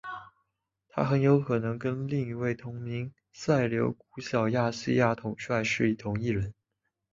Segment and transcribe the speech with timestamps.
[0.89, 6.55] 他很有可能跟另一位同名的塞琉古小亚细亚统帅是同一人。